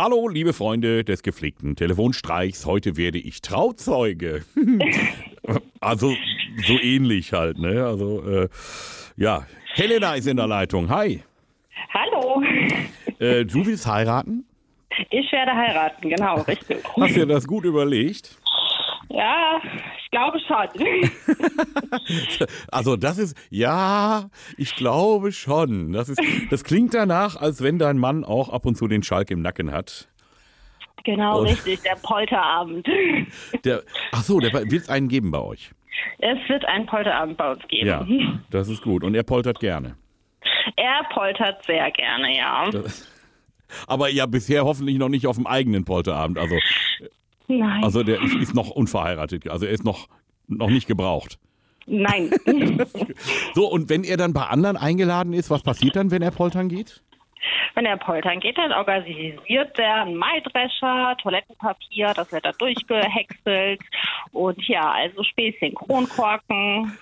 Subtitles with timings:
[0.00, 2.66] Hallo, liebe Freunde des gepflegten Telefonstreichs.
[2.66, 4.44] Heute werde ich Trauzeuge.
[5.80, 6.14] also
[6.68, 7.84] so ähnlich halt, ne?
[7.84, 8.48] Also äh,
[9.16, 10.88] ja, Helena ist in der Leitung.
[10.88, 11.24] Hi.
[11.92, 12.40] Hallo.
[13.18, 14.44] Äh, du willst heiraten?
[15.10, 16.78] Ich werde heiraten, genau, richtig.
[16.96, 18.38] Hast du dir das gut überlegt?
[19.10, 19.60] Ja,
[20.04, 20.98] ich glaube schon.
[22.70, 25.92] Also das ist, ja, ich glaube schon.
[25.92, 26.20] Das, ist,
[26.50, 29.72] das klingt danach, als wenn dein Mann auch ab und zu den Schalk im Nacken
[29.72, 30.08] hat.
[31.04, 32.86] Genau, Und- richtig, der Polterabend.
[33.64, 35.70] Der, ach so, der wird es einen geben bei euch.
[36.18, 37.86] Es wird einen Polterabend bei uns geben.
[37.86, 38.06] Ja,
[38.50, 39.02] das ist gut.
[39.04, 39.96] Und er poltert gerne.
[40.76, 42.70] Er poltert sehr gerne, ja.
[43.86, 46.38] Aber ja, bisher hoffentlich noch nicht auf dem eigenen Polterabend.
[46.38, 46.56] Also,
[47.48, 47.82] Nein.
[47.82, 49.48] also der ist, ist noch unverheiratet.
[49.48, 50.08] Also er ist noch,
[50.46, 51.38] noch nicht gebraucht.
[51.86, 52.30] Nein.
[53.54, 56.68] So, und wenn er dann bei anderen eingeladen ist, was passiert dann, wenn er poltern
[56.68, 57.02] geht?
[57.74, 63.80] Wenn er poltern geht, dann organisiert er einen Maidrescher, Toilettenpapier, das wird da durchgehäckselt.
[64.32, 66.96] Und ja, also Späßchen, Kronkorken.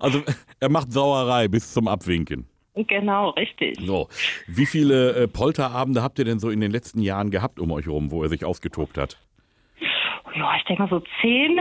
[0.00, 0.22] Also
[0.60, 2.48] er macht Sauerei bis zum Abwinken.
[2.74, 3.76] Genau, richtig.
[3.80, 4.08] So,
[4.46, 7.86] wie viele äh, Polterabende habt ihr denn so in den letzten Jahren gehabt um euch
[7.86, 9.18] herum, wo er sich ausgetobt hat?
[10.38, 11.58] Ja, ich denke mal so zehn.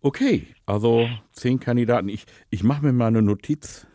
[0.00, 2.08] Okay, also zehn Kandidaten.
[2.08, 3.86] Ich, ich mache mir mal eine Notiz,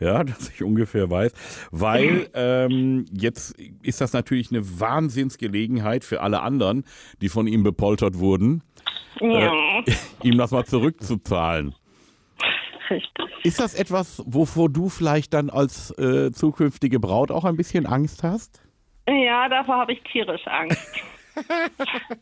[0.00, 6.40] ja, dass ich ungefähr weiß, weil ähm, jetzt ist das natürlich eine Wahnsinnsgelegenheit für alle
[6.40, 6.84] anderen,
[7.20, 8.62] die von ihm bepoltert wurden,
[9.20, 9.52] Ja,
[10.22, 11.74] ihm das mal zurückzuzahlen.
[12.90, 13.26] richtig.
[13.44, 18.22] Ist das etwas, wovor du vielleicht dann als äh, zukünftige Braut auch ein bisschen Angst
[18.22, 18.62] hast?
[19.08, 20.91] Ja, davor habe ich tierisch Angst.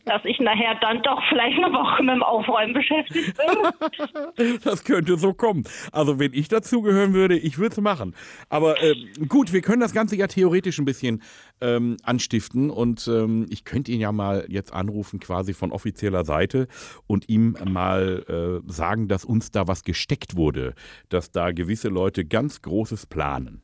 [0.05, 4.57] Dass ich nachher dann doch vielleicht eine Woche mit dem Aufräumen beschäftigt bin.
[4.63, 5.63] Das könnte so kommen.
[5.91, 8.15] Also wenn ich dazugehören würde, ich würde es machen.
[8.49, 11.21] Aber ähm, gut, wir können das Ganze ja theoretisch ein bisschen
[11.59, 16.67] ähm, anstiften und ähm, ich könnte ihn ja mal jetzt anrufen, quasi von offizieller Seite
[17.07, 20.73] und ihm mal äh, sagen, dass uns da was gesteckt wurde,
[21.09, 23.61] dass da gewisse Leute ganz Großes planen.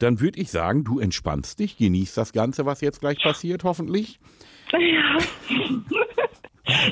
[0.00, 4.18] Dann würde ich sagen, du entspannst dich, genießt das Ganze, was jetzt gleich passiert, hoffentlich.
[4.72, 5.18] Ja.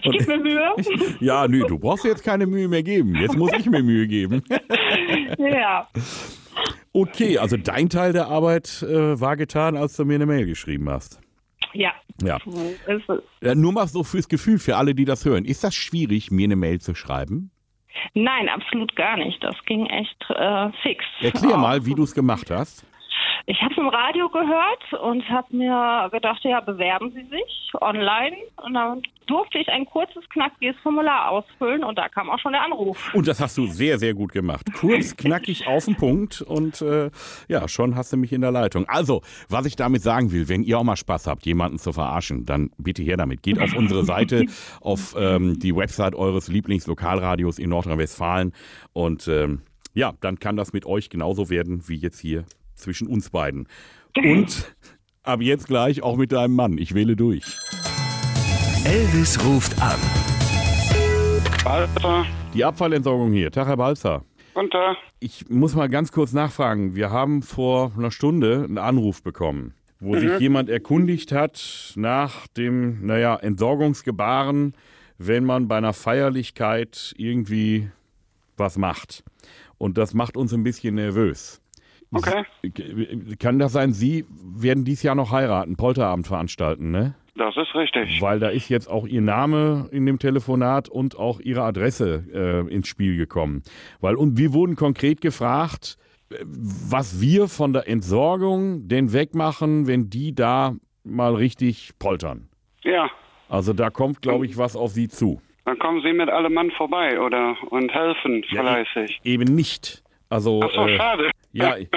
[0.03, 0.75] Ich gebe mir Mühe.
[1.21, 3.15] Ja, nö, du brauchst jetzt keine Mühe mehr geben.
[3.15, 4.43] Jetzt muss ich mir Mühe geben.
[5.39, 5.89] Ja.
[6.93, 10.91] Okay, also dein Teil der Arbeit äh, war getan, als du mir eine Mail geschrieben
[10.91, 11.21] hast.
[11.75, 11.93] Ja.
[12.23, 12.39] Ja.
[13.41, 13.55] Ja.
[13.55, 15.45] Nur mal so fürs Gefühl, für alle, die das hören.
[15.45, 17.53] Ist das schwierig, mir eine Mail zu schreiben?
[18.15, 19.43] Nein, absolut gar nicht.
[19.45, 21.05] Das ging echt äh, fix.
[21.21, 22.85] Erklär mal, wie du es gemacht hast.
[23.51, 28.37] Ich habe es im Radio gehört und habe mir gedacht, ja, bewerben Sie sich online.
[28.63, 32.63] Und dann durfte ich ein kurzes, knackiges Formular ausfüllen und da kam auch schon der
[32.63, 33.15] Anruf.
[33.15, 34.67] Und das hast du sehr, sehr gut gemacht.
[34.79, 37.11] Kurz, knackig auf den Punkt und äh,
[37.49, 38.87] ja, schon hast du mich in der Leitung.
[38.87, 42.45] Also, was ich damit sagen will, wenn ihr auch mal Spaß habt, jemanden zu verarschen,
[42.45, 43.43] dann bitte her damit.
[43.43, 44.45] Geht auf unsere Seite,
[44.83, 48.53] auf ähm, die Website eures Lieblingslokalradios in Nordrhein-Westfalen
[48.93, 49.63] und ähm,
[49.95, 52.45] ja, dann kann das mit euch genauso werden wie jetzt hier
[52.79, 53.69] zwischen uns beiden.
[54.17, 54.75] Und
[55.23, 56.79] ab jetzt gleich auch mit deinem Mann.
[56.79, 57.45] Ich wähle durch.
[58.85, 59.99] Elvis ruft an.
[61.65, 62.25] Alter,
[62.55, 63.51] Die Abfallentsorgung hier.
[63.51, 64.25] Tag, Herr Balzer.
[64.55, 64.97] guten Tag.
[65.21, 66.95] Ich muss mal ganz kurz nachfragen.
[66.95, 73.05] Wir haben vor einer Stunde einen Anruf bekommen, wo sich jemand erkundigt hat nach dem,
[73.05, 74.75] naja, Entsorgungsgebaren,
[75.19, 77.91] wenn man bei einer Feierlichkeit irgendwie
[78.57, 79.25] was macht.
[79.77, 81.61] Und das macht uns ein bisschen nervös.
[82.13, 82.45] Okay.
[83.39, 87.15] Kann das sein, Sie werden dieses Jahr noch heiraten, Polterabend veranstalten, ne?
[87.37, 88.21] Das ist richtig.
[88.21, 92.75] Weil da ist jetzt auch Ihr Name in dem Telefonat und auch Ihre Adresse äh,
[92.75, 93.63] ins Spiel gekommen.
[94.01, 95.99] Weil und wir wurden konkret gefragt,
[96.31, 102.49] äh, was wir von der Entsorgung denn wegmachen, wenn die da mal richtig poltern.
[102.83, 103.09] Ja,
[103.49, 105.41] Also da kommt, glaube ich, was auf Sie zu.
[105.65, 107.55] dann kommen Sie mit allem Mann vorbei, oder?
[107.71, 109.21] Und helfen Ja, fleißig.
[109.25, 110.03] Eben nicht.
[110.29, 111.31] Also Ach so, äh, schade.
[111.53, 111.89] Ja, ich,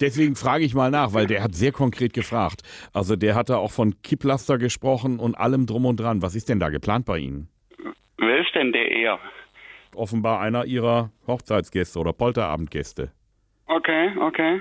[0.00, 2.62] deswegen frage ich mal nach, weil der hat sehr konkret gefragt.
[2.92, 6.22] Also der hat da auch von Kipplaster gesprochen und allem drum und dran.
[6.22, 7.48] Was ist denn da geplant bei Ihnen?
[8.18, 9.18] Wer ist denn der eher?
[9.94, 13.12] offenbar einer ihrer Hochzeitsgäste oder Polterabendgäste.
[13.66, 14.60] Okay, okay.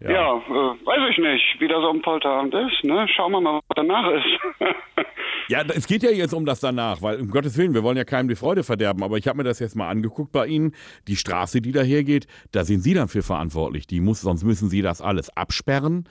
[0.00, 3.08] Ja, äh, weiß ich nicht, wie das so ein Polterabend ist, ne?
[3.08, 4.26] Schauen wir mal, was danach ist.
[5.48, 8.04] Ja, es geht ja jetzt um das danach, weil um Gottes Willen, wir wollen ja
[8.04, 10.72] keinem die Freude verderben, aber ich habe mir das jetzt mal angeguckt bei Ihnen.
[11.06, 13.86] Die Straße, die dahergeht, da sind Sie dann für verantwortlich.
[13.86, 16.08] Die muss, sonst müssen Sie das alles absperren.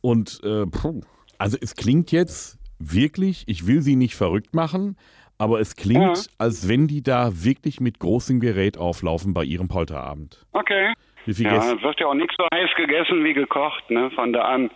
[0.00, 1.02] Und äh, puh,
[1.38, 4.96] also es klingt jetzt wirklich, ich will Sie nicht verrückt machen,
[5.36, 6.32] aber es klingt, Ja.
[6.38, 10.44] als wenn die da wirklich mit großem Gerät auflaufen bei Ihrem Polterabend.
[10.52, 10.94] okay.
[11.26, 14.10] Wie viele Ja, es wird ja auch nichts so heiß gegessen wie gekocht, ne?
[14.14, 14.70] Von da an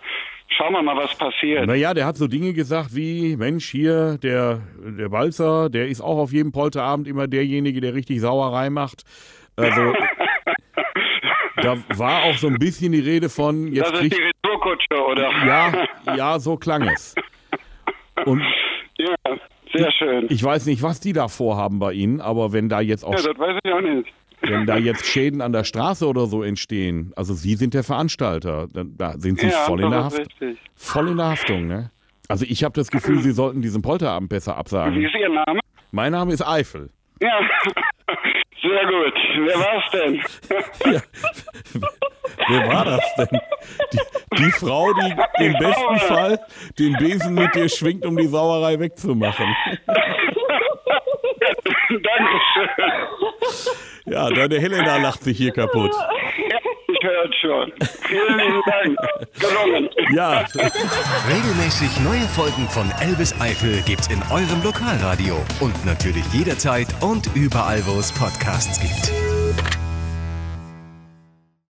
[0.56, 1.66] schauen wir mal, was passiert.
[1.66, 4.60] Naja, der hat so Dinge gesagt wie, Mensch, hier, der,
[4.98, 9.02] der Balzer, der ist auch auf jedem Polterabend immer derjenige, der richtig Sauerei macht.
[9.56, 9.92] Also,
[11.56, 15.30] da war auch so ein bisschen die Rede von, jetzt das ist die Retourkutsche, oder?
[15.46, 17.14] ja, ja, so klang es.
[18.24, 18.42] Und
[18.98, 19.14] Ja,
[19.72, 20.26] sehr schön.
[20.28, 23.22] ich weiß nicht, was die da vorhaben bei Ihnen, aber wenn da jetzt auch ja,
[23.22, 24.12] das weiß ich auch nicht.
[24.42, 28.66] Wenn da jetzt Schäden an der Straße oder so entstehen, also Sie sind der Veranstalter,
[28.72, 30.22] dann, da sind Sie ja, voll in der Haft,
[30.74, 31.90] voll in der Haftung, ne?
[32.28, 35.02] Also ich habe das Gefühl, Sie sollten diesen Polterabend besser Wie absagen.
[35.02, 35.60] ist Ihr Name?
[35.90, 36.90] Mein Name ist Eifel.
[37.20, 37.38] Ja,
[38.62, 39.14] sehr gut.
[39.46, 40.22] Wer war's denn?
[40.92, 41.00] Ja.
[42.48, 43.40] Wer war das denn?
[43.92, 43.98] Die,
[44.38, 45.98] die Frau, die im besten.
[45.98, 46.38] Fall
[46.78, 49.46] den Besen mit dir schwingt, um die Sauerei wegzumachen.
[51.88, 52.86] Dankeschön.
[54.06, 55.92] Ja, deine Helena lacht sich hier kaputt.
[55.92, 56.58] Ja,
[56.88, 57.72] ich höre schon.
[58.08, 58.98] Vielen lieben Dank.
[59.38, 59.88] Gelungen.
[60.14, 60.44] Ja,
[61.28, 67.84] Regelmäßig neue Folgen von Elvis Eifel gibt's in eurem Lokalradio und natürlich jederzeit und überall,
[67.86, 69.21] wo es Podcasts gibt.